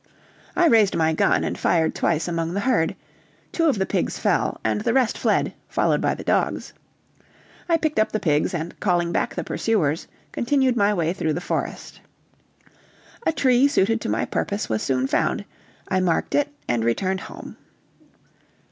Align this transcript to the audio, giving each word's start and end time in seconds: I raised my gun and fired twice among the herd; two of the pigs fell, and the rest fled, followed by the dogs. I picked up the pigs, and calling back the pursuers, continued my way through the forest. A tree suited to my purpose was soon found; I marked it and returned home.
I 0.55 0.65
raised 0.65 0.95
my 0.95 1.13
gun 1.13 1.43
and 1.43 1.55
fired 1.55 1.93
twice 1.93 2.27
among 2.27 2.55
the 2.55 2.61
herd; 2.61 2.95
two 3.51 3.65
of 3.65 3.77
the 3.77 3.85
pigs 3.85 4.17
fell, 4.17 4.59
and 4.63 4.81
the 4.81 4.95
rest 4.95 5.15
fled, 5.15 5.53
followed 5.69 6.01
by 6.01 6.15
the 6.15 6.23
dogs. 6.23 6.73
I 7.69 7.77
picked 7.77 7.99
up 7.99 8.11
the 8.11 8.19
pigs, 8.19 8.51
and 8.51 8.79
calling 8.79 9.11
back 9.11 9.35
the 9.35 9.43
pursuers, 9.43 10.07
continued 10.31 10.75
my 10.75 10.91
way 10.91 11.13
through 11.13 11.33
the 11.33 11.39
forest. 11.39 12.01
A 13.27 13.31
tree 13.31 13.67
suited 13.67 14.01
to 14.01 14.09
my 14.09 14.25
purpose 14.25 14.67
was 14.67 14.81
soon 14.81 15.05
found; 15.05 15.45
I 15.87 15.99
marked 15.99 16.33
it 16.33 16.47
and 16.67 16.83
returned 16.83 17.19
home. 17.19 17.57